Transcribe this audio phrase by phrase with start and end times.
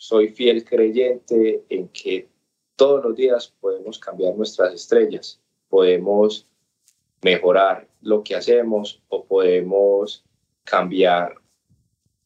[0.00, 2.26] soy fiel creyente en que
[2.74, 5.38] todos los días podemos cambiar nuestras estrellas,
[5.68, 6.46] podemos
[7.20, 10.24] mejorar lo que hacemos o podemos
[10.64, 11.34] cambiar,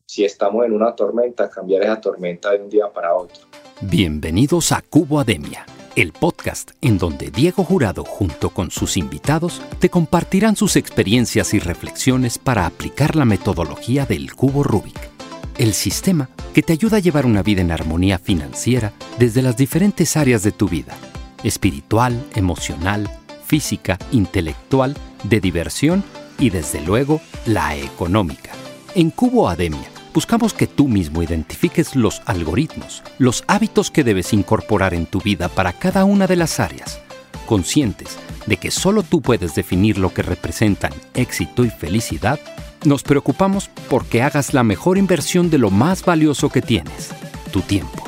[0.07, 3.43] si estamos en una tormenta, cambiar esa tormenta de un día para otro.
[3.81, 5.67] Bienvenidos a Cubo Ademia,
[5.97, 11.59] el podcast en donde Diego Jurado junto con sus invitados te compartirán sus experiencias y
[11.59, 15.14] reflexiones para aplicar la metodología del cubo Rubik
[15.59, 20.17] el sistema que te ayuda a llevar una vida en armonía financiera desde las diferentes
[20.17, 20.95] áreas de tu vida,
[21.43, 23.11] espiritual, emocional,
[23.47, 26.05] física, intelectual, de diversión
[26.39, 28.51] y desde luego la económica.
[28.95, 34.95] En Cubo Ademia buscamos que tú mismo identifiques los algoritmos, los hábitos que debes incorporar
[34.95, 37.01] en tu vida para cada una de las áreas,
[37.47, 42.39] conscientes de que solo tú puedes definir lo que representan éxito y felicidad
[42.85, 47.11] nos preocupamos porque hagas la mejor inversión de lo más valioso que tienes,
[47.53, 48.05] tu tiempo.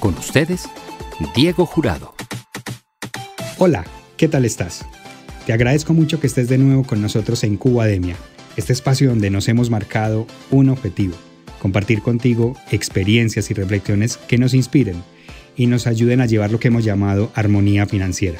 [0.00, 0.68] Con ustedes,
[1.34, 2.14] Diego Jurado.
[3.58, 3.84] Hola,
[4.16, 4.84] ¿qué tal estás?
[5.46, 8.16] Te agradezco mucho que estés de nuevo con nosotros en Cubademia,
[8.56, 11.14] este espacio donde nos hemos marcado un objetivo,
[11.60, 15.02] compartir contigo experiencias y reflexiones que nos inspiren
[15.56, 18.38] y nos ayuden a llevar lo que hemos llamado armonía financiera.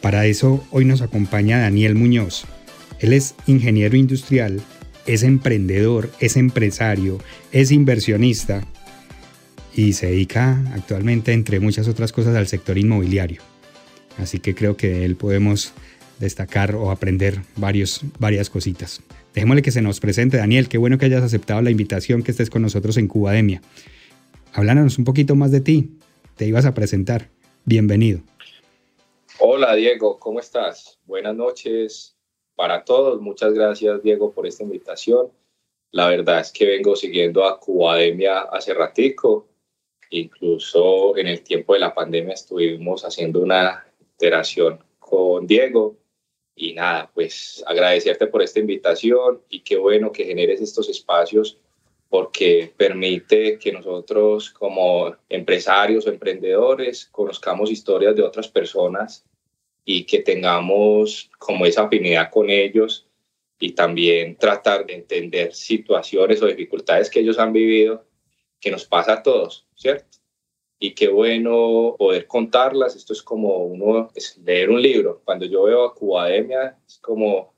[0.00, 2.44] Para eso, hoy nos acompaña Daniel Muñoz.
[3.00, 4.60] Él es ingeniero industrial
[5.08, 7.18] es emprendedor, es empresario,
[7.50, 8.62] es inversionista
[9.74, 13.40] y se dedica actualmente, entre muchas otras cosas, al sector inmobiliario.
[14.18, 15.72] Así que creo que de él podemos
[16.18, 19.00] destacar o aprender varios, varias cositas.
[19.32, 20.68] Dejémosle que se nos presente, Daniel.
[20.68, 23.62] Qué bueno que hayas aceptado la invitación, que estés con nosotros en Cubademia.
[24.52, 25.90] Háblanos un poquito más de ti.
[26.36, 27.30] Te ibas a presentar.
[27.64, 28.20] Bienvenido.
[29.38, 30.18] Hola, Diego.
[30.18, 30.98] ¿Cómo estás?
[31.06, 32.17] Buenas noches
[32.58, 33.20] para todos.
[33.20, 35.30] Muchas gracias, Diego, por esta invitación.
[35.92, 39.46] La verdad es que vengo siguiendo a Cubademia hace ratico.
[40.10, 45.96] Incluso en el tiempo de la pandemia estuvimos haciendo una iteración con Diego.
[46.56, 51.58] Y nada, pues agradecerte por esta invitación y qué bueno que generes estos espacios
[52.08, 59.27] porque permite que nosotros como empresarios o emprendedores conozcamos historias de otras personas
[59.90, 63.08] y que tengamos como esa afinidad con ellos
[63.58, 68.04] y también tratar de entender situaciones o dificultades que ellos han vivido,
[68.60, 70.18] que nos pasa a todos, ¿cierto?
[70.78, 72.96] Y qué bueno poder contarlas.
[72.96, 75.22] Esto es como uno es leer un libro.
[75.24, 77.54] Cuando yo veo a Cubademia, es como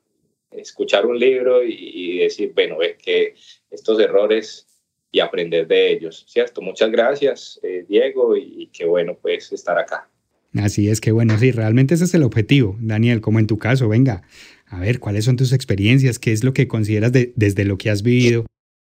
[0.52, 3.34] escuchar un libro y, decir, bueno, ve que
[3.72, 4.68] estos errores
[5.10, 6.62] y aprender de ellos, ¿cierto?
[6.62, 10.08] Muchas gracias, eh, Diego, y, y qué bueno pues estar acá.
[10.54, 13.88] Así es que bueno, sí, realmente ese es el objetivo, Daniel, como en tu caso,
[13.88, 14.22] venga,
[14.66, 16.18] a ver, ¿cuáles son tus experiencias?
[16.18, 18.46] ¿Qué es lo que consideras desde lo que has vivido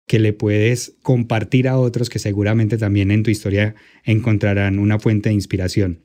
[0.08, 5.30] que le puedes compartir a otros que seguramente también en tu historia encontrarán una fuente
[5.30, 6.02] de inspiración?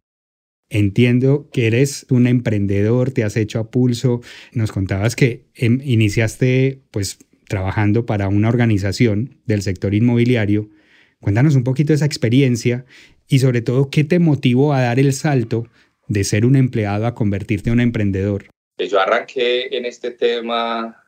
[0.68, 4.20] Entiendo que eres un emprendedor, te has hecho a pulso.
[4.52, 7.18] Nos contabas que em, iniciaste pues
[7.48, 10.68] trabajando para una organización del sector inmobiliario.
[11.20, 12.84] Cuéntanos un poquito de esa experiencia
[13.28, 15.66] y sobre todo, ¿qué te motivó a dar el salto
[16.08, 18.46] de ser un empleado a convertirte en un emprendedor?
[18.76, 21.02] Pues yo arranqué en este tema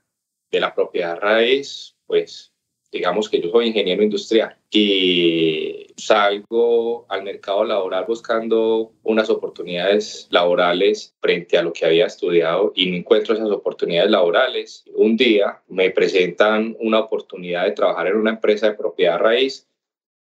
[0.51, 2.53] de la propiedad raíz, pues
[2.91, 11.15] digamos que yo soy ingeniero industrial y salgo al mercado laboral buscando unas oportunidades laborales
[11.21, 14.85] frente a lo que había estudiado y no encuentro esas oportunidades laborales.
[14.95, 19.69] Un día me presentan una oportunidad de trabajar en una empresa de propiedad raíz,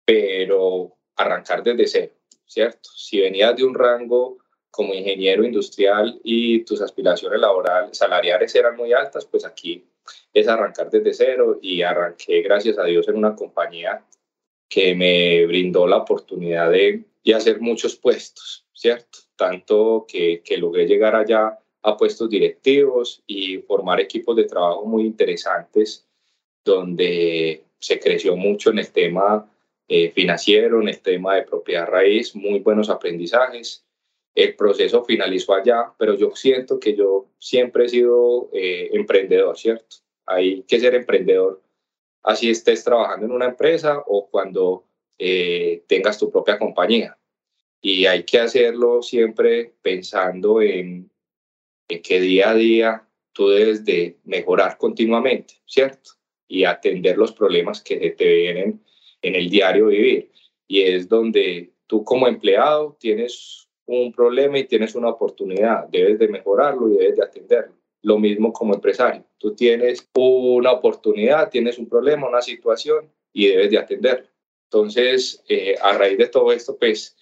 [0.06, 2.14] pero arrancar desde cero,
[2.46, 2.90] ¿cierto?
[2.96, 4.38] Si venías de un rango
[4.70, 9.84] como ingeniero industrial y tus aspiraciones laborales, salariales eran muy altas, pues aquí
[10.34, 14.06] es arrancar desde cero y arranqué, gracias a Dios, en una compañía
[14.70, 19.20] que me brindó la oportunidad de, de hacer muchos puestos, ¿cierto?
[19.36, 25.06] Tanto que, que logré llegar allá a puestos directivos y formar equipos de trabajo muy
[25.06, 26.06] interesantes
[26.64, 29.50] donde se creció mucho en el tema
[29.90, 33.86] eh, financiero, en el tema de propiedad raíz, muy buenos aprendizajes.
[34.36, 39.98] El proceso finalizó allá, pero yo siento que yo siempre he sido eh, emprendedor, ¿cierto?
[40.26, 41.62] Hay que ser emprendedor,
[42.22, 44.84] así estés trabajando en una empresa o cuando
[45.18, 47.18] eh, tengas tu propia compañía.
[47.82, 51.10] Y hay que hacerlo siempre pensando en,
[51.88, 56.12] en que día a día tú debes de mejorar continuamente, ¿cierto?
[56.46, 58.84] Y atender los problemas que te vienen
[59.22, 60.32] en el diario vivir.
[60.68, 66.28] Y es donde tú como empleado tienes un problema y tienes una oportunidad, debes de
[66.28, 67.74] mejorarlo y debes de atenderlo.
[68.02, 73.72] Lo mismo como empresario, tú tienes una oportunidad, tienes un problema, una situación y debes
[73.72, 74.28] de atenderlo.
[74.66, 77.16] Entonces, eh, a raíz de todo esto, pues,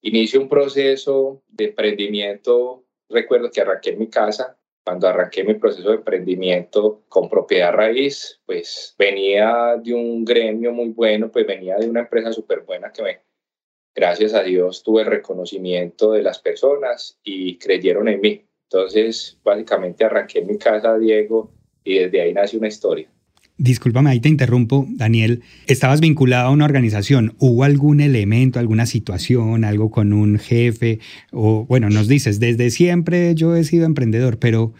[0.00, 2.84] inicio un proceso de emprendimiento.
[3.08, 4.57] Recuerdo que arranqué en mi casa.
[4.88, 10.88] Cuando arranqué mi proceso de emprendimiento con propiedad raíz, pues venía de un gremio muy
[10.88, 13.20] bueno, pues venía de una empresa súper buena que me,
[13.94, 18.46] gracias a Dios tuve reconocimiento de las personas y creyeron en mí.
[18.62, 21.52] Entonces, básicamente arranqué en mi casa, Diego,
[21.84, 23.10] y desde ahí nació una historia.
[23.60, 25.42] Discúlpame, ahí te interrumpo, Daniel.
[25.66, 27.34] Estabas vinculado a una organización.
[27.38, 31.00] ¿Hubo algún elemento, alguna situación, algo con un jefe?
[31.32, 34.74] O, bueno, nos dices, desde siempre yo he sido emprendedor, pero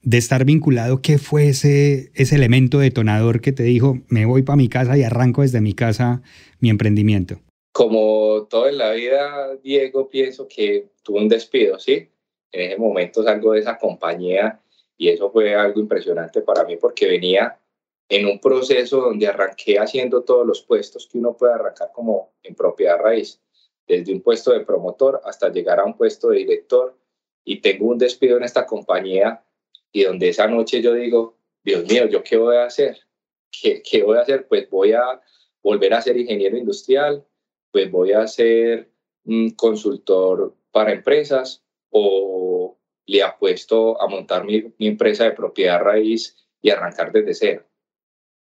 [0.00, 4.56] de estar vinculado, ¿qué fue ese, ese elemento detonador que te dijo, me voy para
[4.56, 6.22] mi casa y arranco desde mi casa
[6.58, 7.38] mi emprendimiento?
[7.72, 12.08] Como todo en la vida, Diego, pienso que tuve un despido, ¿sí?
[12.50, 14.58] En ese momento salgo de esa compañía
[14.96, 17.58] y eso fue algo impresionante para mí porque venía
[18.08, 22.54] en un proceso donde arranqué haciendo todos los puestos que uno puede arrancar como en
[22.54, 23.40] propiedad raíz,
[23.86, 26.96] desde un puesto de promotor hasta llegar a un puesto de director
[27.44, 29.44] y tengo un despido en esta compañía
[29.90, 32.98] y donde esa noche yo digo, Dios mío, ¿yo qué voy a hacer?
[33.50, 34.46] ¿Qué, qué voy a hacer?
[34.48, 35.20] Pues voy a
[35.62, 37.24] volver a ser ingeniero industrial,
[37.70, 38.90] pues voy a ser
[39.24, 46.36] un consultor para empresas o le apuesto a montar mi, mi empresa de propiedad raíz
[46.60, 47.64] y arrancar desde cero.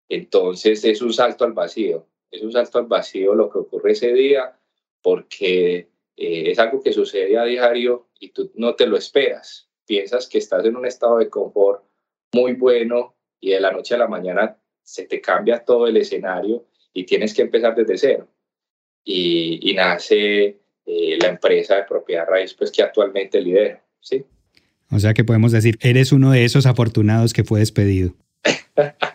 [0.10, 4.14] Entonces es un salto al vacío, es un salto al vacío lo que ocurre ese
[4.14, 4.58] día
[5.02, 9.70] porque eh, es algo que sucede a diario y tú no te lo esperas.
[9.86, 11.84] Piensas que estás en un estado de confort
[12.34, 16.66] muy bueno y de la noche a la mañana se te cambia todo el escenario
[16.94, 18.28] y tienes que empezar desde cero.
[19.06, 24.24] Y, nace eh, la empresa de propiedad raíz pues que actualmente lidero, ¿sí?
[24.90, 28.14] O sea que podemos decir, eres uno de esos afortunados que fue despedido.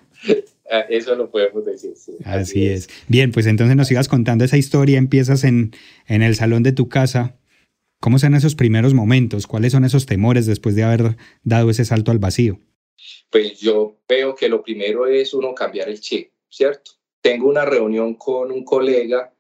[0.71, 2.13] Ah, eso lo podemos decir, sí.
[2.25, 2.89] Así, es.
[3.09, 5.73] Bien, pues entonces nos sigas contando esa historia, empiezas en,
[6.07, 7.39] en el salón de tu casa.
[8.01, 9.47] ¿Cómo son esos primeros momentos?
[9.47, 12.61] ¿Cuáles son esos temores después de haber dado ese salto al vacío?
[13.31, 16.93] Pues yo veo que lo primero es uno cambiar el chip, ¿cierto?
[17.21, 19.35] Tengo una reunión con un colega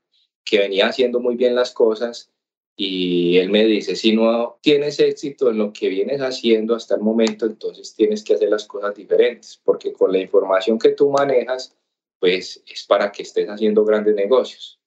[0.45, 2.33] que venía haciendo muy bien las cosas
[2.81, 7.01] y él me dice, si no tienes éxito en lo que vienes haciendo hasta el
[7.01, 11.77] momento, entonces tienes que hacer las cosas diferentes, porque con la información que tú manejas,
[12.21, 14.79] pues es para que estés haciendo grandes negocios.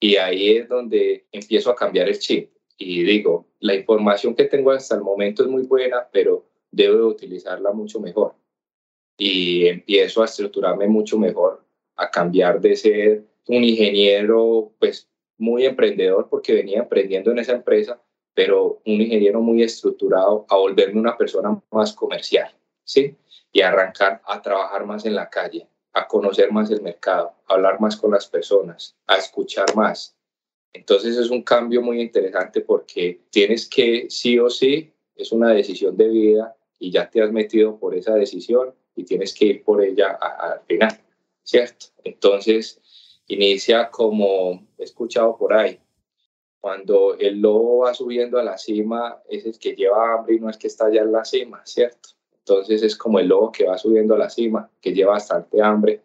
[0.00, 4.72] Y ahí es donde empiezo a cambiar el chip y digo, la información que tengo
[4.72, 8.34] hasta el momento es muy buena, pero debo utilizarla mucho mejor.
[9.16, 11.64] Y empiezo a estructurarme mucho mejor,
[11.94, 15.08] a cambiar de ser un ingeniero, pues
[15.38, 18.00] muy emprendedor porque venía emprendiendo en esa empresa,
[18.34, 22.54] pero un ingeniero muy estructurado a volverme una persona más comercial,
[22.84, 23.16] ¿sí?
[23.52, 27.80] Y arrancar a trabajar más en la calle, a conocer más el mercado, a hablar
[27.80, 30.14] más con las personas, a escuchar más.
[30.72, 35.96] Entonces es un cambio muy interesante porque tienes que, sí o sí, es una decisión
[35.96, 39.82] de vida y ya te has metido por esa decisión y tienes que ir por
[39.82, 41.00] ella al final,
[41.42, 41.86] ¿cierto?
[42.04, 42.80] Entonces,
[43.28, 45.78] inicia como he escuchado por ahí.
[46.60, 50.50] Cuando el lobo va subiendo a la cima, es el que lleva hambre y no
[50.50, 52.10] es que está allá en la cima, ¿cierto?
[52.38, 56.02] Entonces es como el lobo que va subiendo a la cima, que lleva bastante hambre.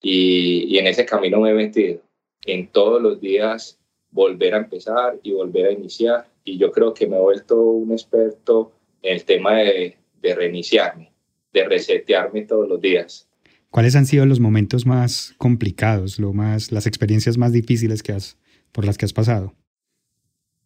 [0.00, 2.00] Y, y en ese camino me he metido.
[2.44, 3.78] En todos los días
[4.10, 6.26] volver a empezar y volver a iniciar.
[6.44, 11.12] Y yo creo que me he vuelto un experto en el tema de, de reiniciarme,
[11.52, 13.28] de resetearme todos los días.
[13.76, 18.38] ¿Cuáles han sido los momentos más complicados, lo más, las experiencias más difíciles que has,
[18.72, 19.52] por las que has pasado?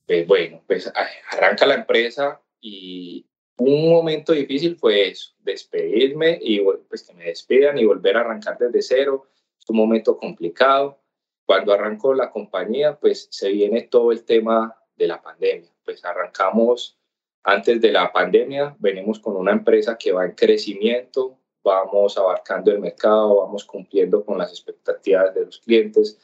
[0.06, 0.92] Pues bueno, pues
[1.32, 3.26] arranca la empresa y
[3.56, 8.56] un momento difícil fue eso, despedirme y pues que me despidan y volver a arrancar
[8.58, 9.26] desde cero.
[9.58, 11.02] Es un momento complicado.
[11.46, 15.68] Cuando arrancó la compañía, pues se viene todo el tema de la pandemia.
[15.84, 16.96] Pues arrancamos
[17.42, 22.80] antes de la pandemia, venimos con una empresa que va en crecimiento, vamos abarcando el
[22.80, 26.18] mercado, vamos cumpliendo con las expectativas de los clientes,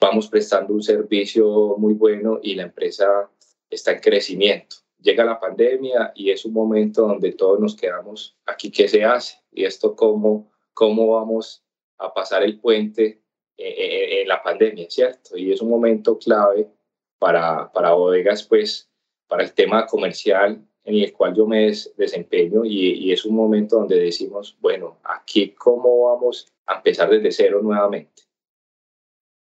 [0.00, 3.30] vamos prestando un servicio muy bueno y la empresa
[3.68, 4.76] está en crecimiento.
[4.98, 9.38] Llega la pandemia y es un momento donde todos nos quedamos aquí, ¿qué se hace?
[9.50, 11.64] Y esto, ¿cómo, cómo vamos
[11.98, 13.22] a pasar el puente
[13.56, 15.36] en, la pandemia, ¿cierto?
[15.36, 16.70] Y es un momento clave
[17.18, 18.90] para, para bodegas, pues,
[19.26, 23.98] para el tema comercial en el cual yo me desempeño y, es un momento donde
[23.98, 28.22] decimos, bueno, aquí cómo vamos a empezar desde cero nuevamente.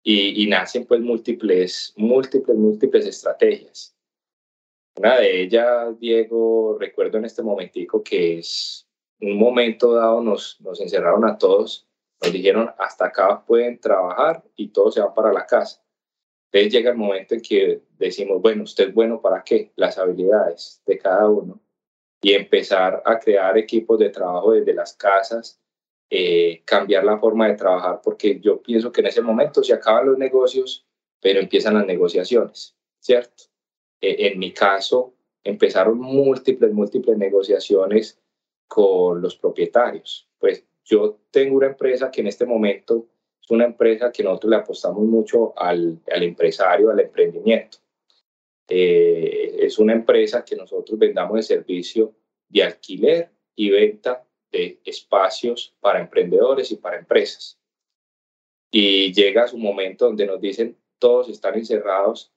[0.03, 3.95] Y, nacen pues múltiples, múltiples, múltiples estrategias.
[4.97, 8.88] Una de ellas, Diego, recuerdo en este momentico que es
[9.21, 11.88] un momento dado nos, nos encerraron a todos
[12.21, 15.81] Nos dijeron, hasta acá pueden trabajar y todos se van para la casa.
[16.51, 19.72] Entonces llega el momento en que decimos, bueno, ¿usted es bueno para qué?
[19.75, 21.62] Las habilidades de cada uno.
[22.22, 25.60] Y empezar a crear equipos de trabajo desde las casas,
[26.10, 30.08] eh, cambiar la forma de trabajar, porque yo pienso que en ese momento se acaban
[30.08, 30.86] los negocios,
[31.22, 33.46] pero empiezan las negociaciones, ¿cierto?
[34.01, 38.20] Eh, en mi caso, empezaron múltiples, múltiples negociaciones
[38.67, 40.29] con los propietarios.
[40.38, 43.08] Pues yo tengo una empresa que en este momento
[43.41, 47.79] es una empresa que nosotros le apostamos mucho al, al empresario, al emprendimiento.
[48.67, 52.15] Eh, es una empresa que nosotros vendamos el servicio
[52.48, 57.60] de alquiler y venta de espacios para emprendedores y para empresas.
[58.71, 62.31] Y llega su momento donde nos dicen, todos están encerrados,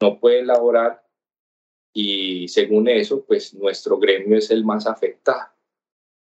[0.00, 1.02] no pueden laborar
[1.92, 5.52] y según eso, pues nuestro gremio es el más afectado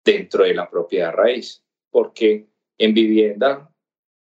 [0.03, 3.72] dentro de la propiedad raíz, porque en vivienda,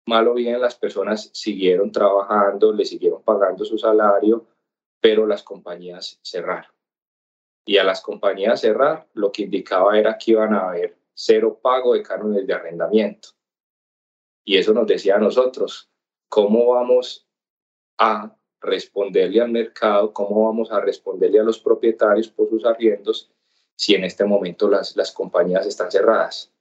[0.09, 4.45] mal o bien, las personas siguieron trabajando, le siguieron pagando su salario,
[4.99, 6.71] pero las compañías cerraron.
[7.65, 11.93] Y a las compañías cerrar, lo que indicaba era que iban a haber cero pago
[11.93, 13.29] de cánones de arrendamiento.
[14.43, 15.89] Y eso nos decía a nosotros,
[16.27, 17.27] ¿cómo vamos
[17.97, 23.31] a responderle al mercado, cómo vamos a responderle a los propietarios por sus arriendos
[23.75, 26.51] si en este momento las, las compañías están cerradas.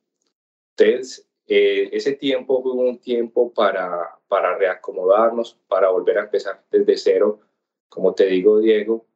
[0.77, 6.97] Entonces, eh, ese tiempo fue un tiempo para, para reacomodarnos, para volver a empezar desde
[6.97, 7.41] cero,
[7.89, 9.07] como te digo, Diego,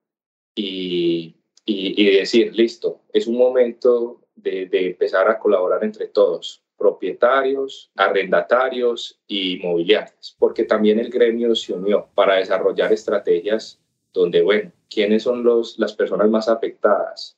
[0.54, 7.92] y, y, decir, listo, es un momento de, de empezar a colaborar entre todos propietarios,
[7.94, 13.78] arrendatarios y inmobiliarias, porque también el gremio se unió para desarrollar estrategias
[14.12, 17.36] donde, bueno, ¿quiénes son los, las personas más afectadas?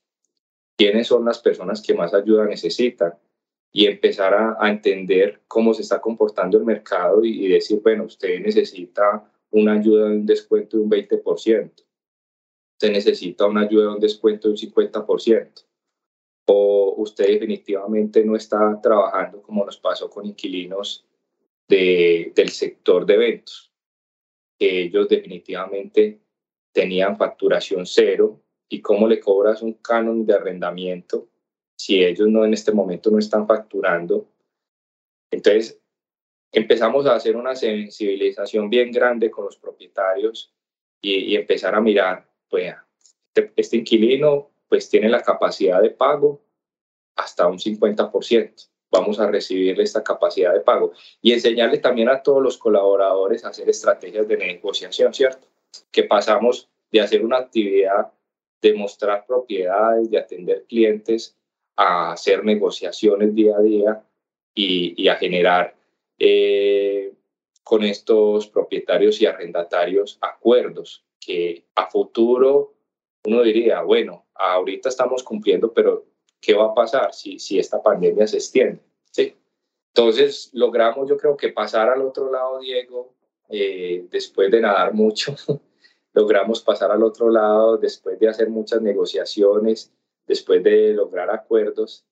[0.77, 3.15] ¿Quiénes son las personas que más ayuda necesitan?
[3.77, 8.41] Y empezar a, entender cómo se está comportando el mercado y, y decir, bueno, usted
[8.41, 11.73] necesita una ayuda de un descuento de un 20%,
[12.73, 15.65] usted necesita una ayuda de un descuento de un 50%
[16.47, 21.07] o usted definitivamente no está trabajando como nos pasó con inquilinos
[21.69, 23.73] de, del sector de eventos,
[24.59, 26.21] que ellos definitivamente
[26.73, 31.29] tenían facturación cero y cómo le cobras un canon de arrendamiento
[31.77, 34.29] si ellos no en este momento no están facturando.
[35.31, 35.81] Entonces,
[36.53, 40.53] empezamos a hacer una sensibilización bien grande con los propietarios
[41.01, 42.75] y, empezar a mirar, pues,
[43.35, 46.43] este, este inquilino pues tiene la capacidad de pago
[47.17, 48.69] hasta un 50%.
[48.91, 53.49] Vamos a recibirle esta capacidad de pago y enseñarle también a todos los colaboradores a
[53.49, 55.49] hacer estrategias de negociación, ¿cierto?
[55.91, 58.13] Que pasamos de hacer una actividad
[58.63, 61.37] de mostrar propiedades, de atender clientes,
[61.77, 64.05] a hacer negociaciones día a día
[64.55, 65.77] y, y a generar
[66.19, 67.13] eh,
[67.63, 72.75] con estos propietarios y arrendatarios acuerdos que a futuro
[73.25, 76.05] uno diría, bueno, ahorita estamos cumpliendo, pero
[76.41, 78.83] ¿qué va a pasar si, si esta pandemia se extiende?
[79.11, 79.35] ¿Sí?
[79.89, 83.15] Entonces logramos, yo creo que pasar al otro lado, Diego,
[83.49, 85.35] eh, después de nadar mucho,
[86.13, 89.91] logramos pasar al otro lado después de hacer muchas negociaciones,
[90.27, 92.05] después de lograr acuerdos.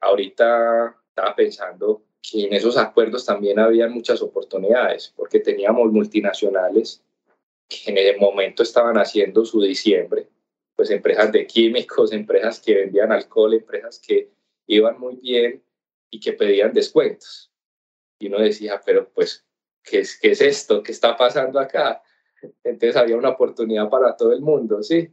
[0.00, 7.02] Ahorita estaba pensando que en esos acuerdos también había muchas oportunidades, porque teníamos multinacionales
[7.68, 10.28] que en el momento estaban haciendo su diciembre
[10.82, 14.30] pues empresas de químicos, empresas que vendían alcohol, empresas que
[14.66, 15.62] iban muy bien
[16.10, 17.52] y que pedían descuentos.
[18.18, 19.46] Y uno decía, pero pues,
[19.82, 20.82] ¿qué es, qué es esto?
[20.82, 22.02] ¿Qué está pasando acá?
[22.64, 25.08] Entonces había una oportunidad para todo el mundo, ¿sí?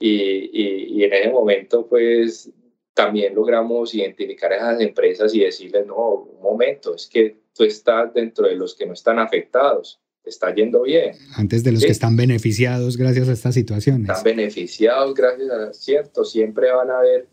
[0.00, 2.50] Y, y, en ese momento, pues,
[2.94, 8.12] también logramos identificar a esas empresas y decirles, no, un momento, es que tú estás
[8.12, 11.14] dentro de los que no están afectados está yendo bien.
[11.34, 14.08] Antes de los que están beneficiados gracias a estas situaciones.
[14.08, 17.28] Están beneficiados gracias a, cierto, siempre van a haber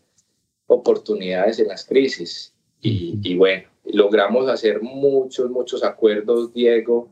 [0.66, 2.54] oportunidades en las crisis.
[2.80, 7.08] Y, y bueno, logramos hacer muchos, muchos acuerdos, Diego,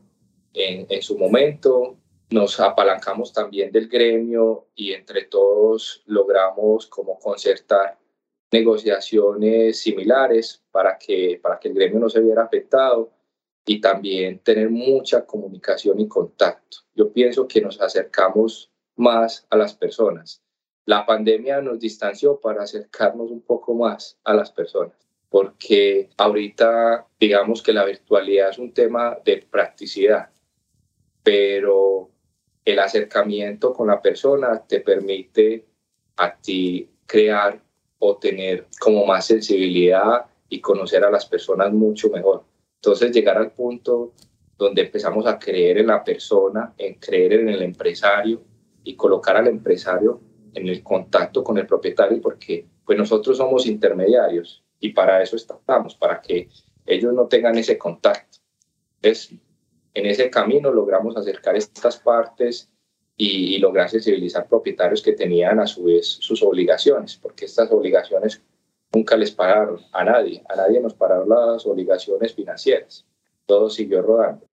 [0.53, 1.97] en, en su momento.
[2.29, 7.97] Nos apalancamos también del gremio y entre todos logramos como concertar
[8.51, 13.11] negociaciones similares para que, para que el gremio no se viera afectado
[13.65, 16.77] y también tener mucha comunicación y contacto.
[16.95, 20.41] Yo pienso que nos acercamos más a las personas.
[20.85, 24.97] La pandemia nos distanció para acercarnos un poco más a las personas,
[25.29, 30.29] porque ahorita digamos que la virtualidad es un tema de practicidad,
[31.23, 32.09] pero
[32.67, 35.65] el acercamiento con la persona te permite
[36.17, 37.61] a ti crear
[37.97, 42.43] o tener como más sensibilidad y conocer a las personas mucho mejor.
[42.75, 44.11] Entonces llegar al punto
[44.57, 48.43] donde empezamos a creer en la persona, en creer en el empresario
[48.83, 50.19] y colocar al empresario
[50.53, 55.95] en el contacto con el propietario, porque pues nosotros somos intermediarios y para eso estamos,
[55.95, 56.49] para que
[56.85, 58.39] ellos no tengan ese contacto.
[58.95, 59.37] Entonces,
[59.97, 62.69] en ese camino logramos acercar estas partes
[63.17, 68.43] y, lograr sensibilizar propietarios que tenían a su vez sus obligaciones, porque estas obligaciones
[68.93, 73.07] nunca les pararon a nadie, a nadie nos pararon las obligaciones financieras,
[73.47, 74.45] todo siguió rodando.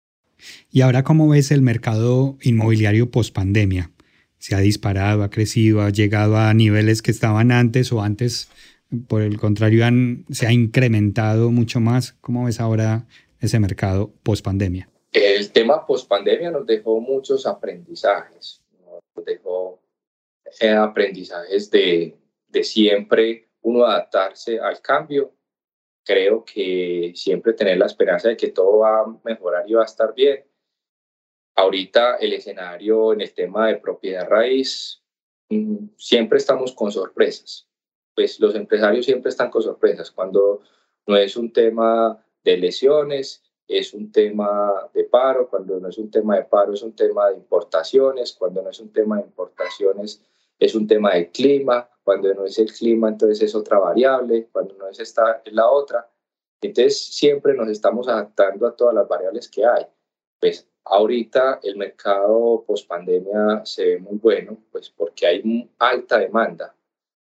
[0.71, 3.91] ¿Y ahora cómo ves el mercado inmobiliario post pandemia?
[4.39, 8.49] ¿Se ha disparado, ha crecido, ha llegado a niveles que estaban antes o antes,
[9.09, 9.85] por el contrario,
[10.31, 12.15] se ha incrementado mucho más?
[12.23, 13.07] ¿Cómo ves ahora
[13.41, 14.89] ese mercado post pandemia?
[15.15, 19.81] El tema post-pandemia nos dejó muchos aprendizajes, nos dejó
[20.59, 22.19] eh, aprendizajes de,
[22.49, 25.33] de siempre uno adaptarse al cambio.
[26.05, 29.87] Creo que siempre tener la esperanza de que todo va a mejorar y va a
[29.87, 30.45] estar bien.
[31.55, 35.01] Ahorita el escenario en el tema de propiedad raíz,
[35.49, 37.69] mm, siempre estamos con sorpresas.
[38.17, 40.11] Pues los empresarios siempre están con sorpresas.
[40.11, 40.63] Cuando
[41.07, 46.11] no es un tema de lesiones, es un tema de paro, cuando no es un
[46.11, 50.23] tema de paro es un tema de importaciones, cuando no es un tema de importaciones
[50.59, 54.75] es un tema de clima, cuando no es el clima entonces es otra variable, cuando
[54.75, 56.09] no es esta es la otra.
[56.61, 59.87] Entonces siempre nos estamos adaptando a todas las variables que hay.
[60.41, 66.75] Pues ahorita el mercado post pandemia se ve muy bueno, pues porque hay alta demanda,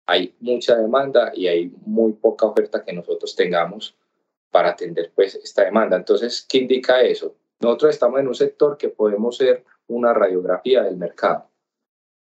[0.05, 3.95] hay mucha demanda y hay muy poca oferta que nosotros tengamos
[4.53, 5.97] para atender pues esta demanda.
[5.97, 7.35] Entonces, ¿qué indica eso?
[7.59, 11.49] Nosotros estamos en un sector que podemos ser una radiografía del mercado.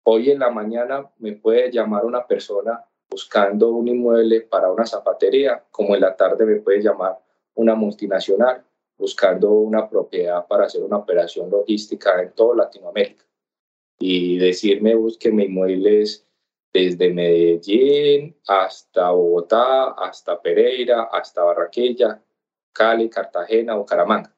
[0.04, 5.64] Hoy en la mañana me puede llamar una persona buscando un inmueble para una zapatería,
[5.70, 7.20] como en la tarde me puede llamar
[7.54, 8.66] una multinacional
[8.98, 13.24] buscando una propiedad para hacer una operación logística en toda Latinoamérica
[14.00, 16.25] y decirme busque mi inmuebles
[16.76, 22.22] desde Medellín hasta Bogotá, hasta Pereira, hasta Barranquilla,
[22.74, 24.36] Cali, Cartagena o Caramanga.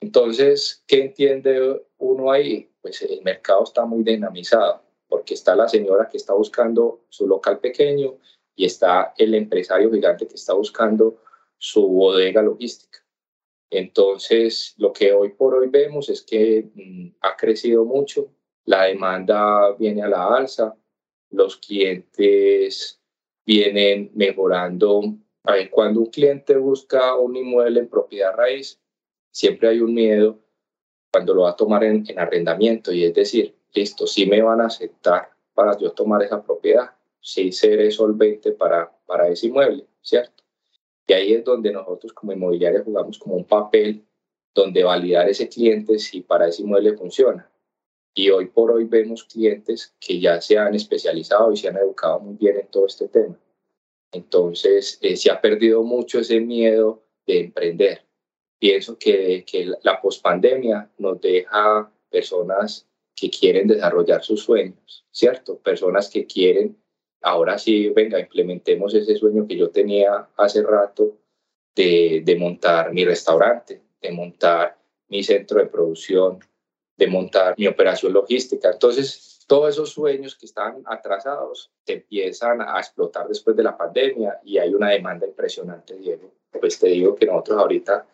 [0.00, 2.70] Entonces, ¿qué entiende uno ahí?
[2.80, 7.58] Pues el mercado está muy dinamizado, porque está la señora que está buscando su local
[7.58, 8.16] pequeño
[8.54, 11.18] y está el empresario gigante que está buscando
[11.58, 13.00] su bodega logística.
[13.68, 18.32] Entonces, lo que hoy por hoy vemos es que mm, ha crecido mucho,
[18.64, 20.74] la demanda viene a la alza,
[21.30, 23.00] los clientes
[23.44, 25.02] vienen mejorando.
[25.44, 28.80] A ver, cuando un cliente busca un inmueble en propiedad raíz,
[29.30, 30.40] siempre hay un miedo
[31.12, 34.66] cuando lo va a tomar en, arrendamiento y es decir, listo, si me van a
[34.66, 40.44] aceptar para yo tomar esa propiedad, si seré solvente para, para ese inmueble, ¿cierto?
[41.06, 44.04] Y ahí es donde nosotros como inmobiliaria jugamos como un papel
[44.54, 47.48] donde validar ese cliente si para ese inmueble funciona.
[48.18, 52.18] Y hoy por hoy vemos clientes que ya se han especializado y se han educado
[52.18, 53.38] muy bien en todo este tema.
[54.10, 58.06] Entonces, eh, se ha perdido mucho ese miedo de emprender.
[58.58, 65.58] Pienso que, que la pospandemia nos deja personas que quieren desarrollar sus sueños, ¿cierto?
[65.58, 66.74] Personas que quieren,
[67.20, 71.18] ahora sí, venga, implementemos ese sueño que yo tenía hace rato
[71.74, 76.40] de, de montar mi restaurante, de montar mi centro de producción,
[76.96, 78.70] de montar mi operación logística.
[78.70, 84.40] Entonces, todos esos sueños que están atrasados se empiezan a explotar después de la pandemia
[84.44, 86.32] y hay una demanda impresionante, Diego.
[86.58, 88.06] Pues te digo que nosotros ahorita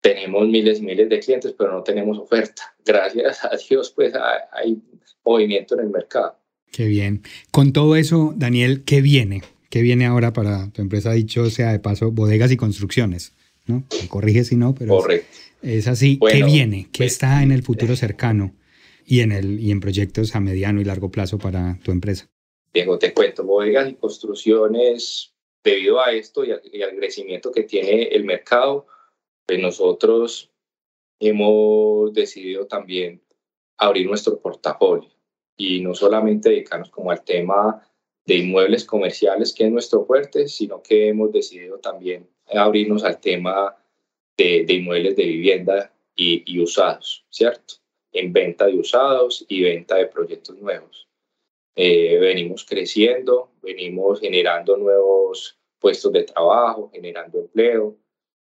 [0.00, 2.74] tenemos miles y miles de clientes, pero no tenemos oferta.
[2.84, 4.12] Gracias a Dios, pues
[4.52, 4.82] hay
[5.24, 6.36] movimiento en el mercado.
[6.70, 7.22] Qué bien.
[7.52, 9.42] Con todo eso, Daniel, ¿qué viene?
[9.70, 11.12] ¿Qué viene ahora para tu empresa?
[11.12, 13.34] Dicho sea de paso, bodegas y construcciones,
[13.66, 13.84] ¿no?
[14.00, 14.96] Me corrige si no, pero...
[14.96, 15.28] Correcto.
[15.62, 16.18] Es así.
[16.18, 16.88] ¿Qué viene?
[16.92, 18.54] ¿Qué pues, está en el futuro cercano
[19.06, 22.28] y en, el, y en proyectos a mediano y largo plazo para tu empresa?
[22.72, 28.24] Diego, te cuento, bodegas y construcciones, debido a esto y al, crecimiento que tiene el
[28.24, 28.86] mercado,
[29.46, 30.50] pues nosotros
[31.18, 33.22] hemos decidido también
[33.78, 35.10] abrir nuestro portafolio
[35.56, 37.88] y no solamente dedicarnos como al tema
[38.26, 43.76] de inmuebles comerciales, que es nuestro fuerte, sino que hemos decidido también abrirnos al tema
[44.36, 47.74] de, inmuebles de vivienda y, usados, ¿cierto?
[48.12, 51.08] En venta de usados y venta de proyectos nuevos.
[51.76, 57.96] Eh, venimos creciendo, venimos generando nuevos puestos de trabajo, generando empleo.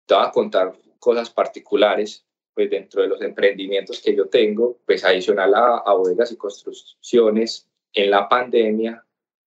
[0.06, 5.04] Te voy a contar cosas particulares, pues dentro de los emprendimientos que yo tengo, pues
[5.04, 9.04] adicional a, a bodegas y construcciones, en la pandemia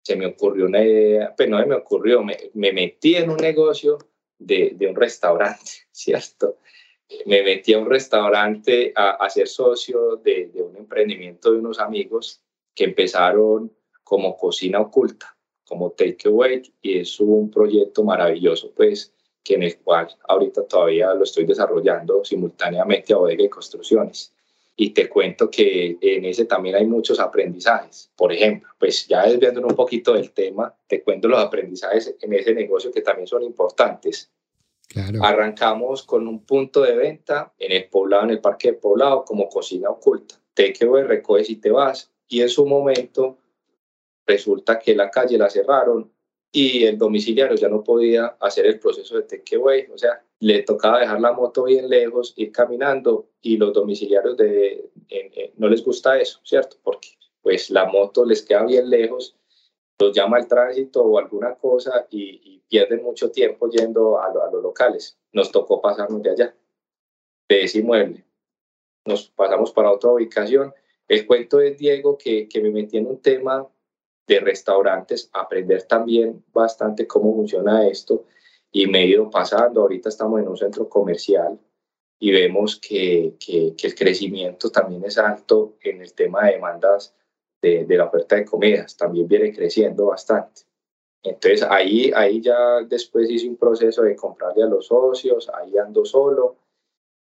[0.02, 3.98] se me ocurrió una idea, pues no me ocurrió, me, me metí en un negocio
[4.38, 6.58] de, de, un restaurante, ¿cierto?
[7.24, 11.78] Me metí a un restaurante a, a ser socio de, de, un emprendimiento de unos
[11.78, 12.42] amigos
[12.74, 13.72] que empezaron
[14.02, 20.08] como cocina oculta, como takeaway, y es un proyecto maravilloso, pues, que en el cual
[20.28, 24.35] ahorita todavía lo estoy desarrollando simultáneamente a Bodega y Construcciones
[24.78, 28.10] y te cuento que en ese también hay muchos aprendizajes.
[28.14, 32.54] Por ejemplo, pues ya desviándonos un poquito del tema, te cuento los aprendizajes en ese
[32.54, 34.30] negocio que también son importantes.
[34.86, 35.24] Claro.
[35.24, 39.48] Arrancamos con un punto de venta en el poblado, en el parque del poblado, como
[39.48, 40.36] cocina oculta.
[40.52, 42.12] Te quedo recoges y te vas.
[42.28, 43.38] Y en su momento
[44.26, 46.12] resulta que la calle la cerraron
[46.52, 51.00] y el domiciliario ya no podía hacer el proceso de takeaway, o sea, le tocaba
[51.00, 54.90] dejar la moto bien lejos, ir caminando y los domiciliarios de,
[55.56, 56.76] no les gusta eso, ¿cierto?
[56.82, 57.08] Porque
[57.42, 59.36] pues la moto les queda bien lejos,
[59.98, 65.16] los llama el tránsito o alguna cosa y, pierden mucho tiempo yendo a, los locales.
[65.32, 66.56] Nos tocó pasarnos de allá,
[67.48, 68.24] de ese inmueble.
[69.04, 70.74] Nos pasamos para otra ubicación.
[71.06, 73.68] El cuento es, Diego, que, que me metí en un tema
[74.26, 78.24] de restaurantes, aprender también bastante cómo funciona esto
[78.72, 79.82] y me he ido pasando.
[79.82, 81.58] Ahorita estamos en un centro comercial
[82.18, 87.14] y vemos que, que, el crecimiento también es alto en el tema de demandas
[87.60, 90.62] de, de, la oferta de comidas, también viene creciendo bastante.
[91.22, 96.04] Entonces ahí, ahí ya después hice un proceso de comprarle a los socios, ahí ando
[96.04, 96.56] solo,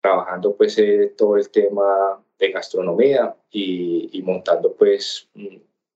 [0.03, 5.29] trabajando pues eh, todo el tema de gastronomía y, y montando pues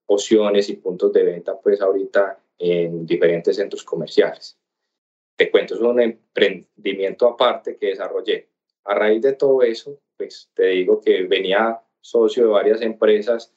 [0.05, 4.57] opciones y puntos de venta pues ahorita en diferentes centros comerciales.
[5.35, 8.49] Te cuento, es un emprendimiento aparte que desarrollé.
[8.85, 13.53] A raíz de todo eso, pues te digo que venía socio de varias empresas.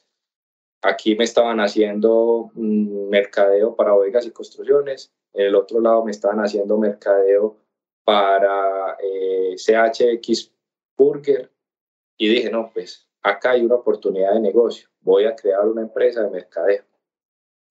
[0.83, 5.13] Aquí me estaban haciendo mercadeo para bodegas y construcciones.
[5.33, 7.57] En el otro lado me estaban haciendo mercadeo
[8.05, 10.53] para eh, CHX
[10.97, 11.51] Burger.
[12.17, 16.23] Y dije, no, pues acá hay una oportunidad de negocio voy a crear una empresa
[16.23, 16.85] de mercadeo.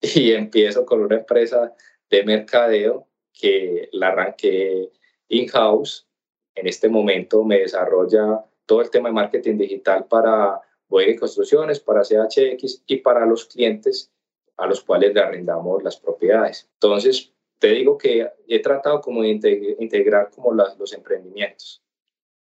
[0.00, 1.74] Y empiezo con una empresa
[2.08, 3.07] de mercadeo
[3.38, 4.90] que la arranqué
[5.28, 6.06] in-house.
[6.54, 12.02] En este momento me desarrolla todo el tema de marketing digital para Boeing Construcciones, para
[12.02, 14.10] CHX y para los clientes
[14.56, 16.68] a los cuales le arrendamos las propiedades.
[16.74, 21.82] Entonces, te digo que he tratado como de integrar como los emprendimientos.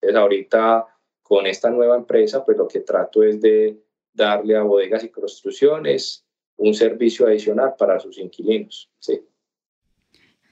[0.01, 0.87] Entonces, ahorita
[1.23, 3.79] con esta nueva empresa, pues lo que trato es de
[4.13, 8.91] darle a bodegas y construcciones un servicio adicional para sus inquilinos.
[8.99, 9.27] Sí.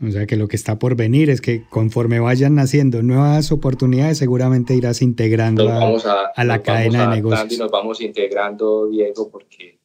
[0.01, 4.19] O sea que lo que está por venir es que conforme vayan naciendo nuevas oportunidades,
[4.19, 7.53] seguramente irás integrando a, la cadena de negocios.
[7.53, 9.79] Y nos vamos integrando, Diego, porque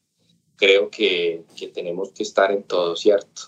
[0.55, 3.43] creo que, que tenemos que estar en todo, ¿cierto?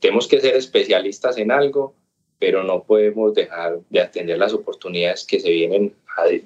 [0.00, 1.94] tenemos que ser especialistas en algo,
[2.38, 5.94] pero no podemos dejar de atender las oportunidades que se vienen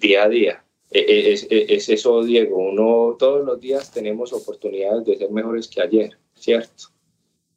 [0.01, 0.64] día a día.
[0.90, 2.59] E, e, es, e, es, eso, Diego.
[2.59, 6.90] Uno, todos los días tenemos oportunidades de ser mejores que ayer, ¿cierto?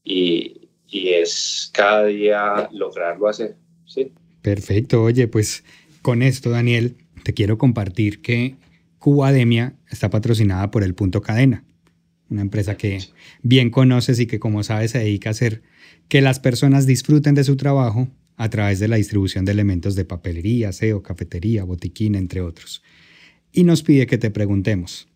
[0.04, 4.12] Y, y es cada día lograrlo hacer, ¿sí?
[4.42, 5.04] Perfecto.
[5.04, 5.64] Oye, pues
[6.02, 8.56] con esto, Daniel, te quiero compartir que
[8.98, 11.64] Cubademia está patrocinada por el Punto Cadena,
[12.30, 13.00] una empresa que
[13.42, 15.62] bien conoces y que, como sabes, se dedica a hacer
[16.08, 20.06] que las personas disfruten de su trabajo a través de la distribución de elementos de
[20.06, 22.82] papelería, aseo, cafetería, botiquín, entre otros
[23.52, 25.08] y nos pide que te preguntemos.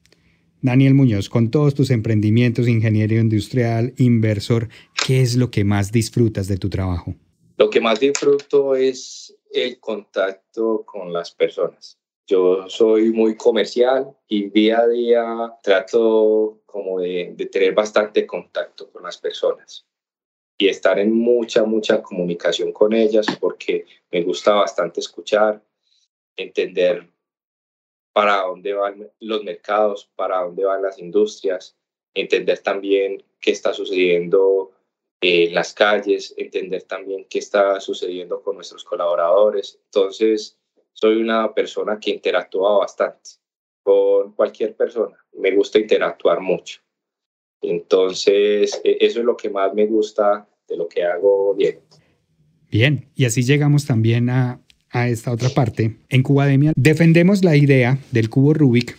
[0.62, 4.70] Daniel Muñoz, con todos tus emprendimientos, ingeniero industrial, inversor,
[5.04, 7.14] ¿qué es lo que más disfrutas de tu trabajo?
[7.58, 12.00] Lo que más disfruto es el contacto con las personas.
[12.26, 18.90] Yo soy muy comercial y día a día trato como de, de tener bastante contacto
[18.92, 19.86] con las personas
[20.58, 25.62] y estar en mucha, mucha comunicación con ellas porque me gusta bastante escuchar,
[26.38, 27.10] entender
[28.14, 31.76] para dónde van los mercados, para dónde van las industrias,
[32.14, 34.72] entender también qué está sucediendo
[35.24, 39.80] en las calles, entender también qué está sucediendo con nuestros colaboradores.
[39.86, 40.58] Entonces,
[40.92, 43.32] soy una persona que interactúa bastante
[43.82, 45.18] con cualquier persona.
[45.34, 46.82] Me gusta interactuar mucho.
[47.62, 51.82] Entonces, e, eso es lo que más me gusta de lo que hago, Diego.
[52.70, 57.98] Bien, y así llegamos también a a esta otra parte, en Cubademia defendemos la idea
[58.12, 58.96] del cubo Rubik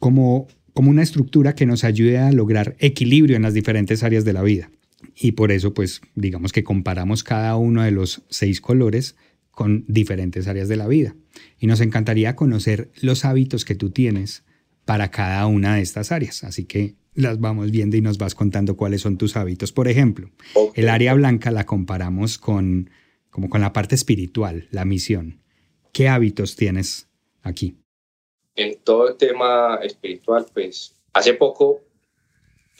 [0.00, 4.32] como, como una estructura que nos ayude a lograr equilibrio en las diferentes áreas de
[4.32, 4.70] la vida.
[5.14, 9.16] Y por eso, pues, digamos que comparamos cada uno de los seis colores
[9.50, 11.14] con diferentes áreas de la vida.
[11.58, 14.44] Y nos encantaría conocer los hábitos que tú tienes
[14.84, 16.44] para cada una de estas áreas.
[16.44, 19.72] Así que las vamos viendo y nos vas contando cuáles son tus hábitos.
[19.72, 20.30] Por ejemplo,
[20.74, 22.90] el área blanca la comparamos con
[23.30, 25.40] como con la parte espiritual, la misión.
[25.92, 27.08] ¿Qué hábitos tienes
[27.42, 27.76] aquí?
[28.56, 31.80] En todo el tema espiritual, pues hace poco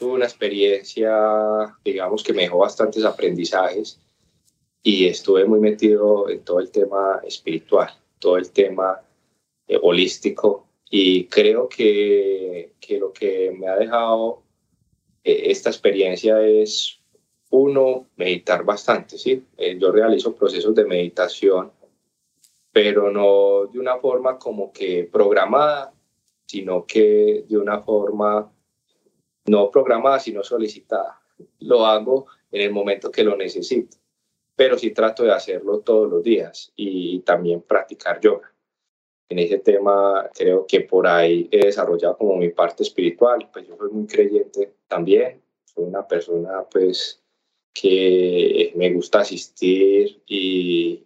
[0.01, 4.01] tuve una experiencia, digamos, que me dejó bastantes aprendizajes
[4.83, 9.03] y estuve muy metido en todo el tema espiritual, todo el tema
[9.69, 14.43] eh, holístico y creo que, que, lo que me ha dejado
[15.23, 16.99] eh, esta experiencia es
[17.51, 19.45] uno, meditar bastante, ¿sí?
[19.59, 21.73] Eh, yo realizo procesos de meditación,
[22.73, 25.93] pero no de una forma como que programada,
[26.47, 28.51] sino que de una forma
[29.51, 31.21] no programada, sino solicitada.
[31.59, 33.97] Lo hago en el momento que lo necesito,
[34.55, 38.53] pero sí trato de hacerlo todos los días y también practicar yoga.
[39.29, 43.77] En ese tema creo que por ahí he desarrollado como mi parte espiritual, pues yo
[43.77, 47.23] soy muy creyente también, soy una persona pues
[47.73, 51.05] que me gusta asistir y,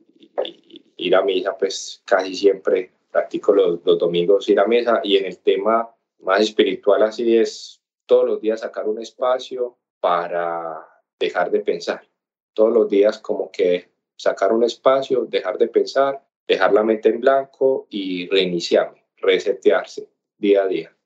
[0.97, 5.27] ir a misa, pues casi siempre practico los, los, domingos ir a misa y en
[5.27, 10.87] el tema más espiritual así es todos los días sacar un espacio para
[11.19, 12.07] dejar de pensar.
[12.53, 17.21] Todos los días como que sacar un espacio, dejar de pensar, dejar la mente en
[17.21, 20.97] blanco y reiniciarme, resetearse día a día.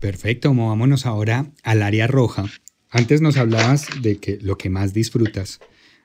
[0.00, 2.44] Perfecto, movámonos ahora al área roja.
[2.90, 5.60] Antes nos hablabas de que lo que más disfrutas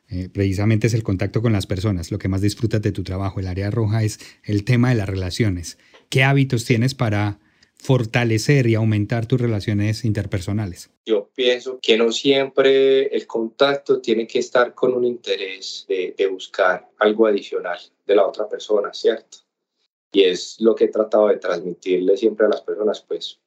[0.07, 3.39] eh, precisamente es el contacto con las personas, lo que más disfrutas de tu trabajo.
[3.39, 5.77] El área roja es el tema de las relaciones.
[6.09, 7.39] ¿Qué hábitos tienes para
[7.79, 10.91] fortalecer y aumentar tus relaciones interpersonales?
[11.05, 16.89] Yo pienso que no siempre el contacto tiene que estar con un interés de, buscar
[16.99, 19.39] algo adicional de la otra persona, ¿cierto?
[20.11, 23.39] Y es lo que he tratado de transmitirle siempre a las personas, pues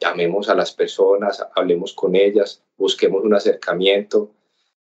[0.00, 4.32] llamemos a las personas, hablemos con ellas, busquemos un acercamiento,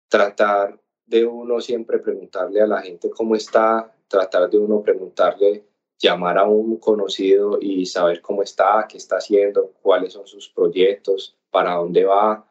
[0.09, 5.65] tratar de uno siempre preguntarle a la gente cómo está, tratar de uno preguntarle,
[6.03, 11.39] llamar a un conocido y saber cómo está, qué está haciendo, cuáles son sus proyectos,
[11.51, 12.45] para dónde va,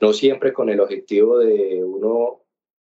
[0.00, 2.40] no siempre con el objetivo de uno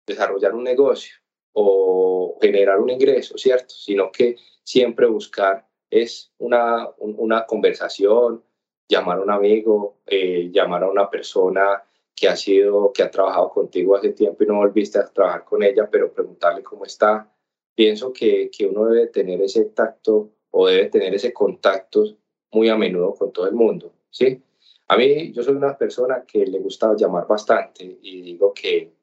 [0.05, 1.15] desarrollar un negocio
[1.53, 3.73] o generar un ingreso, ¿cierto?
[3.73, 8.43] Sino que siempre buscar es una, una conversación,
[8.87, 11.83] llamar a un amigo, eh, llamar a una persona
[12.15, 15.63] que ha sido, que ha trabajado contigo hace tiempo y no volviste a trabajar con
[15.63, 17.31] ella, pero preguntarle cómo está.
[17.77, 22.05] Pienso que, que uno debe tener ese tacto o debe tener ese contacto
[22.51, 24.41] muy a menudo con todo el mundo, ¿sí?
[24.87, 28.93] A mí, yo soy una persona que le gusta llamar bastante y digo que,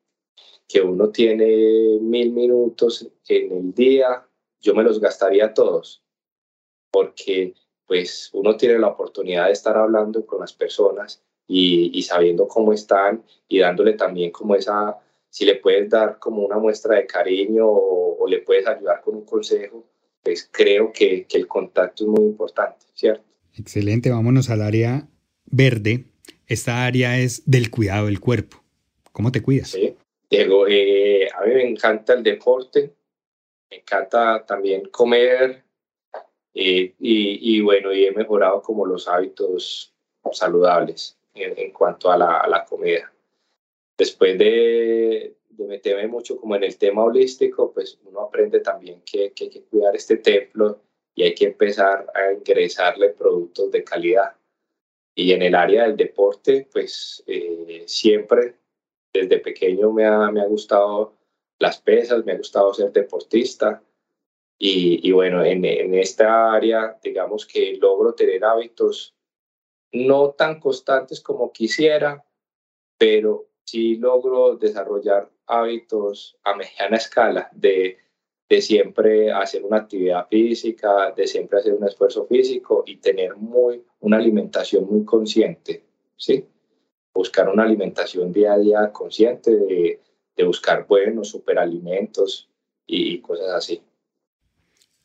[0.66, 4.26] que uno tiene mil minutos en el día,
[4.60, 6.02] yo me los gastaría todos,
[6.90, 7.54] porque
[7.86, 13.22] pues uno tiene la oportunidad de estar hablando con las personas y, sabiendo cómo están
[13.46, 14.98] y dándole también como esa,
[15.34, 19.24] si le puedes dar como una muestra de cariño o, le puedes ayudar con un
[19.24, 19.84] consejo,
[20.22, 23.24] pues creo que, que, el contacto es muy importante, ¿cierto?
[23.52, 25.08] Excelente, vámonos al área
[25.44, 26.04] verde.
[26.46, 28.62] Esta área es del cuidado del cuerpo.
[29.10, 29.70] ¿Cómo te cuidas?
[29.70, 29.96] Sí,
[30.30, 32.94] Diego, eh, a mí me encanta el deporte,
[33.70, 35.64] me encanta también comer
[36.54, 39.92] eh, y, bueno, y he mejorado como los hábitos
[40.30, 43.12] saludables en, cuanto a la, a la, comida.
[43.96, 49.32] Después de, de, meterme mucho como en el tema holístico, pues uno aprende también que,
[49.32, 50.80] que hay que cuidar este templo
[51.14, 54.36] y hay que empezar a ingresarle productos de calidad.
[55.14, 58.56] Y en el área del deporte, pues eh, siempre
[59.12, 61.16] desde pequeño me ha, me ha gustado
[61.60, 63.82] las pesas, me ha gustado ser deportista
[64.58, 69.14] y, bueno, en, en, esta área, digamos que logro tener hábitos
[69.92, 72.24] no tan constantes como quisiera,
[72.98, 77.98] pero sí logro desarrollar hábitos a mediana escala de,
[78.48, 83.82] de siempre hacer una actividad física, de siempre hacer un esfuerzo físico y tener muy,
[84.00, 85.84] una alimentación muy consciente,
[86.16, 86.46] ¿sí?
[87.12, 90.00] Buscar una alimentación día a día consciente de,
[90.36, 92.50] de buscar buenos superalimentos
[92.86, 93.82] y cosas así.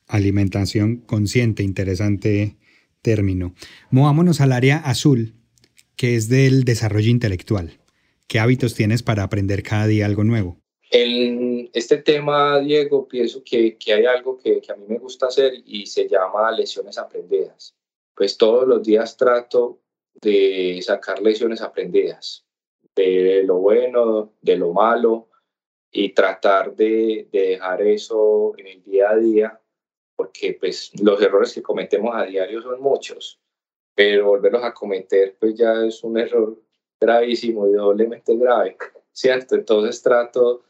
[0.08, 2.58] Alimentación consciente, interesante
[3.02, 3.54] término.
[3.92, 5.36] Movámonos al área azul,
[5.96, 7.79] que es del desarrollo intelectual.
[8.30, 10.62] ¿Qué hábitos tienes para aprender cada día algo nuevo?
[10.92, 15.26] En este tema, Diego, pienso que, que hay algo que, que, a mí me gusta
[15.26, 17.76] hacer y se llama lecciones aprendidas.
[18.16, 19.82] Pues todos los días trato
[20.22, 22.46] de sacar lecciones aprendidas,
[22.96, 25.30] de lo bueno, de lo malo,
[25.92, 29.60] y tratar de, de dejar eso en el día a día
[30.16, 33.40] porque pues los errores que cometemos a diario son muchos,
[33.96, 36.62] pero volverlos a cometer pues ya es un error
[37.00, 38.78] gravísimo y doblemente grave,
[39.12, 39.56] ¿cierto?
[39.56, 40.64] Entonces trato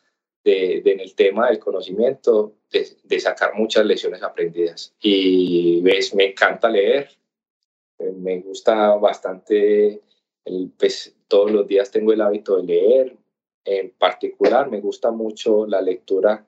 [0.43, 4.93] de, en el tema del conocimiento, de, sacar muchas lecciones aprendidas.
[5.01, 7.09] Y ves, me encanta leer,
[7.97, 10.01] eh, me gusta bastante,
[10.45, 13.17] el, pues, todos los días tengo el hábito de leer.
[13.65, 16.47] En particular, me gusta mucho la lectura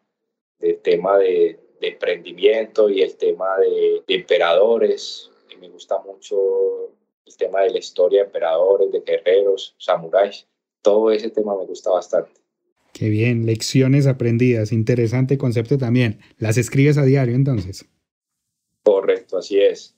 [0.59, 5.31] del tema de, emprendimiento y el tema de, de emperadores.
[5.59, 6.91] me gusta mucho
[7.31, 10.47] el tema de la historia de emperadores, de guerreros, samuráis.
[10.81, 12.31] Todo ese tema me gusta bastante.
[12.93, 16.19] Qué bien, lecciones aprendidas, interesante concepto también.
[16.37, 17.85] ¿Las escribes a diario entonces?
[18.83, 19.95] Correcto, así es.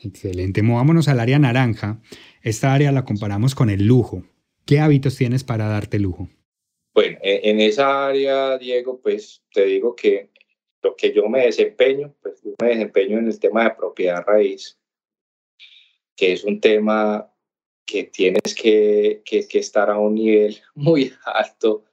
[0.00, 0.62] Excelente.
[0.62, 2.00] Movámonos al área naranja.
[2.42, 4.24] Esta área la comparamos con el lujo.
[4.66, 6.28] ¿Qué hábitos tienes para darte lujo?
[6.94, 10.28] Bueno, en, esa área, Diego, pues te digo que
[10.82, 14.78] lo que yo me desempeño, pues yo me desempeño en el tema de propiedad raíz,
[16.16, 17.32] que es un tema
[17.86, 21.84] que tienes que, que, estar a un nivel muy alto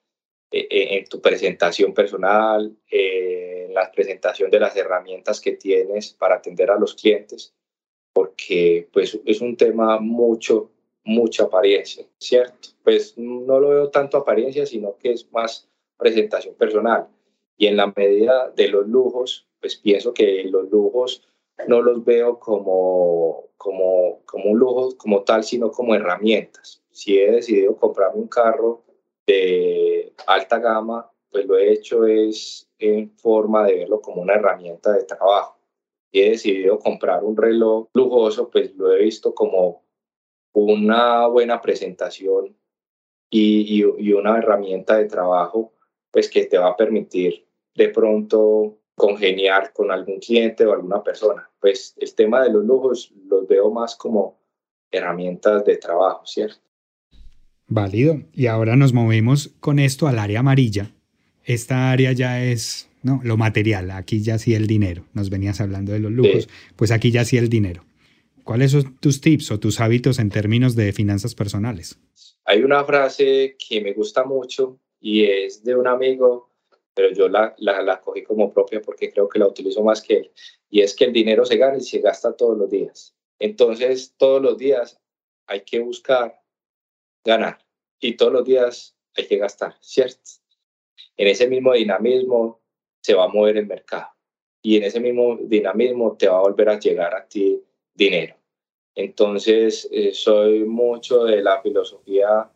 [0.51, 6.13] eh, eh, en tu presentación personal, eh, en la presentación de las herramientas que tienes
[6.13, 7.53] para atender a los clientes,
[8.13, 10.71] porque pues es un tema mucho,
[11.03, 12.69] mucha apariencia, ¿cierto?
[12.83, 17.07] Pues no lo veo tanto apariencia, sino que es más presentación personal.
[17.57, 21.27] Y en la medida de los lujos, pues pienso que los lujos
[21.67, 26.83] no los veo como, como, como un lujo como tal, sino como herramientas.
[26.91, 28.83] Si he decidido comprarme un carro,
[29.29, 34.91] de alta gama, pues lo he hecho es en forma de verlo como una herramienta
[34.93, 35.59] de trabajo.
[36.11, 39.83] Y he decidido comprar un reloj lujoso, pues lo he visto como
[40.53, 42.57] una buena presentación
[43.29, 45.73] y, y, una herramienta de trabajo,
[46.09, 47.45] pues que te va a permitir
[47.75, 51.49] de pronto congeniar con algún cliente o alguna persona.
[51.59, 54.37] Pues el tema de los lujos los veo más como
[54.91, 56.59] herramientas de trabajo, ¿cierto?
[57.67, 58.19] Válido.
[58.33, 60.91] Y ahora nos movemos con esto al área amarilla.
[61.43, 65.05] Esta área ya es no, lo material, aquí ya sí el dinero.
[65.13, 67.85] Nos venías hablando de los lujos, pues aquí ya sí el dinero.
[68.43, 71.99] ¿Cuáles son tus tips o tus hábitos en términos de finanzas personales?
[72.45, 76.48] Hay una frase que me gusta mucho y es de un amigo,
[76.99, 80.17] pero yo la, la, la cogí como propia porque creo que la utilizo más que
[80.17, 80.31] él,
[80.69, 83.15] y es que el dinero se gana y se gasta todos los días.
[83.39, 84.99] Entonces, todos los días
[85.47, 86.41] hay que buscar
[87.23, 87.57] ganar
[88.01, 90.19] y todos los días hay que gastar, ¿cierto?
[91.15, 92.59] En ese mismo dinamismo
[93.01, 94.09] se va a mover el mercado
[94.61, 98.35] y en ese mismo dinamismo te va a volver a llegar a ti dinero.
[98.93, 102.51] Entonces, eh, soy mucho de la filosofía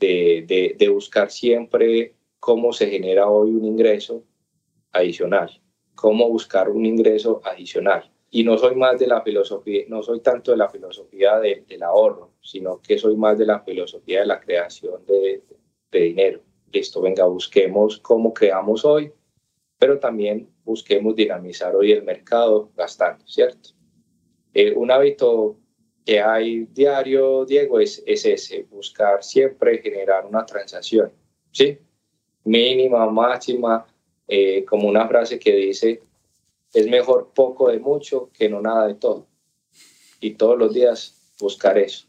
[0.00, 4.24] de, de, de buscar siempre cómo se genera hoy un ingreso
[4.90, 5.62] adicional,
[5.94, 10.50] cómo buscar un ingreso adicional y no soy más de la filosofía, no soy tanto
[10.50, 15.06] de la filosofía del ahorro, sino que soy más de la filosofía de la creación
[15.06, 15.44] de,
[15.92, 16.40] de dinero.
[16.72, 19.12] Listo, venga, busquemos cómo creamos hoy,
[19.78, 23.68] pero también busquemos dinamizar hoy el mercado gastando, ¿cierto?
[24.52, 25.58] Eh, un hábito
[26.04, 31.12] que hay diario, Diego, es, es ese, buscar siempre generar una transacción,
[31.52, 31.78] ¿sí?
[32.44, 33.86] Mínima, máxima,
[34.26, 36.00] eh, como una frase que dice,
[36.72, 39.26] es mejor poco de mucho que no nada de todo.
[40.20, 42.06] Y todos los días buscar eso.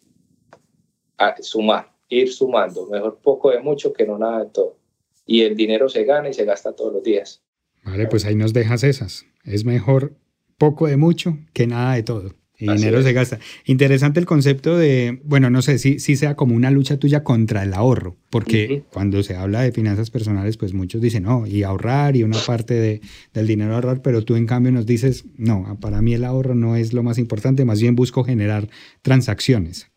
[1.41, 2.86] sumar, ir sumando.
[2.88, 4.78] Mejor poco de mucho que no nada de todo.
[5.26, 7.41] Y el dinero se gana y se gasta todos los días.
[7.84, 9.26] Vale, pues ahí nos dejas esas.
[9.43, 10.15] Es mejor
[10.58, 12.43] poco de mucho que nada de todo.
[12.58, 13.39] Y dinero se gasta.
[13.66, 17.63] Interesante el concepto de, bueno, no sé si, si sea como una lucha tuya contra
[17.63, 22.16] el ahorro, porque cuando se habla de finanzas personales, pues muchos dicen, no, y ahorrar
[22.16, 23.02] y una parte de,
[23.34, 26.76] del dinero ahorrar, pero tú en cambio nos dices, no, para mí el ahorro no
[26.76, 28.70] es lo más importante, más bien busco generar
[29.02, 29.92] transacciones.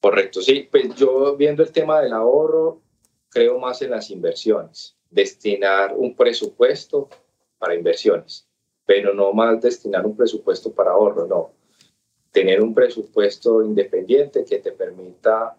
[0.00, 2.82] Correcto, sí, pues yo viendo el tema del ahorro,
[3.30, 7.08] creo más en las inversiones, destinar un presupuesto
[7.58, 8.47] para inversiones
[8.88, 11.50] pero no más destinar un presupuesto para ahorro, no.
[12.32, 15.54] Tener un presupuesto independiente que te permita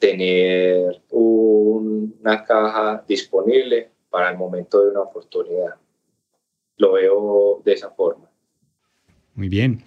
[0.00, 5.76] tener una caja disponible para el momento de una oportunidad.
[6.76, 8.28] Lo veo de esa forma.
[9.36, 9.84] Muy bien.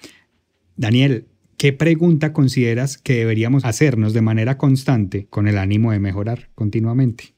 [0.78, 6.47] Daniel, ¿qué pregunta consideras que deberíamos hacernos de manera constante con el ánimo de mejorar
[6.55, 7.36] continuamente?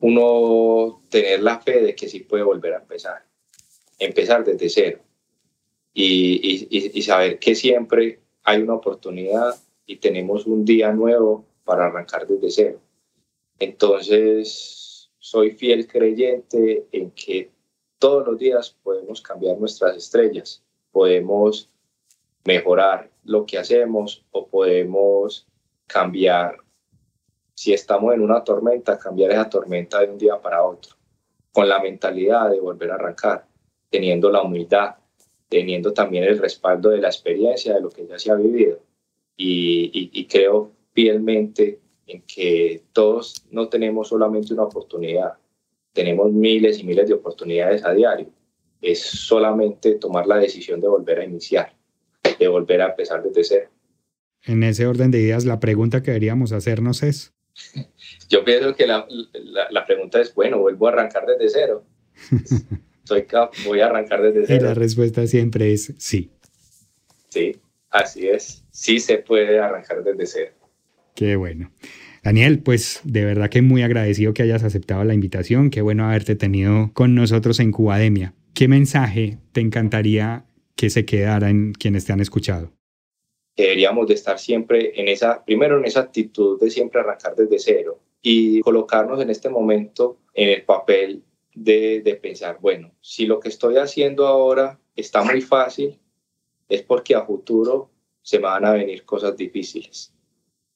[0.00, 3.31] Uno tener la fe de que sí puede volver a empezar
[4.04, 4.98] empezar desde cero
[5.94, 9.54] y, y, saber que siempre hay una oportunidad
[9.86, 12.80] y tenemos un día nuevo para arrancar desde cero.
[13.58, 17.50] Entonces, soy fiel creyente en que
[17.98, 21.68] todos los días podemos cambiar nuestras estrellas, podemos
[22.44, 25.46] mejorar lo que hacemos o podemos
[25.86, 26.56] cambiar
[27.54, 30.96] si estamos en una tormenta, cambiar esa tormenta de un día para otro,
[31.52, 33.46] con la mentalidad de volver a arrancar,
[33.92, 34.96] teniendo la humildad,
[35.48, 38.80] teniendo también el respaldo de la experiencia, de lo que ya se ha vivido.
[39.36, 45.34] Y, y creo fielmente en que todos no tenemos solamente una oportunidad,
[45.92, 48.28] tenemos miles y miles de oportunidades a diario.
[48.80, 51.74] Es solamente tomar la decisión de volver a iniciar,
[52.38, 53.70] de volver a empezar desde cero.
[54.44, 57.32] En ese orden de ideas, la pregunta que deberíamos hacernos es...
[58.30, 59.06] Yo pienso que la,
[59.70, 61.84] la, pregunta es, bueno, vuelvo a arrancar desde cero.
[63.04, 64.60] Soy cap voy a arrancar desde cero.
[64.60, 66.30] Y la respuesta siempre es sí.
[67.28, 67.56] Sí,
[67.90, 68.64] así es.
[68.70, 70.52] Sí se puede arrancar desde cero.
[71.14, 71.70] Qué bueno.
[72.22, 75.70] Daniel, pues de verdad que muy agradecido que hayas aceptado la invitación.
[75.70, 78.34] Qué bueno haberte tenido con nosotros en Cubademia.
[78.54, 80.44] ¿Qué mensaje te encantaría
[80.76, 82.72] que se quedara en quienes te han escuchado?
[83.56, 88.00] Deberíamos de estar siempre en esa, primero en esa actitud de siempre arrancar desde cero
[88.22, 91.22] y colocarnos en este momento en el papel
[91.54, 95.98] de, de pensar, bueno, si lo que estoy haciendo ahora está muy fácil,
[96.68, 97.90] es porque a futuro
[98.22, 100.14] se me van a venir cosas difíciles.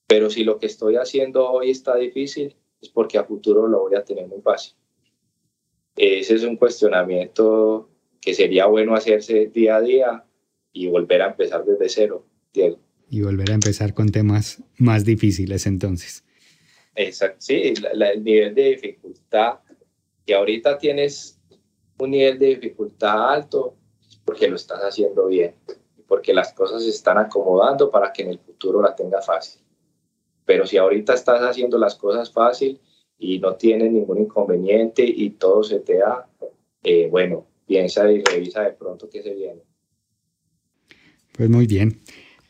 [0.07, 3.95] Pero si lo que estoy haciendo hoy está difícil, es porque a futuro lo voy
[3.95, 4.75] a tener muy fácil.
[5.97, 10.25] Ese es un cuestionamiento que sería bueno hacerse día a día
[10.73, 12.79] y volver a empezar desde cero, Diego.
[13.09, 16.25] Y volver a empezar con temas más difíciles entonces.
[16.95, 19.61] Exacto, sí, el nivel de dificultad,
[20.27, 21.41] que ahorita tienes
[21.99, 23.77] un nivel de dificultad alto,
[24.25, 25.55] porque lo estás haciendo bien,
[26.09, 29.63] porque las cosas se están acomodando para que en el futuro la tenga fácil.
[30.45, 32.81] Pero si ahorita estás haciendo las cosas fácil
[33.19, 36.29] y no tienes ningún inconveniente y todo se te da,
[36.83, 39.63] eh, bueno, piensa y revisa de pronto qué se viene.
[41.37, 42.01] Pues muy bien.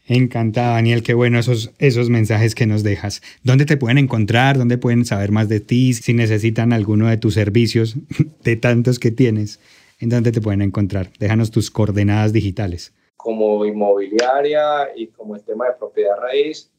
[0.09, 1.03] Encantada, Daniel.
[1.03, 3.23] Qué bueno esos, esos mensajes que nos dejas.
[3.43, 4.57] ¿Dónde te pueden encontrar?
[4.57, 5.95] ¿Dónde pueden saber más de ti?
[5.95, 7.97] Si necesitan alguno de tus servicios,
[8.45, 9.59] de tantos que tienes,
[9.99, 11.11] ¿en dónde te pueden encontrar?
[11.19, 12.95] Déjanos tus coordenadas digitales.
[13.17, 16.71] Como inmobiliaria y como el tema de propiedad raíz,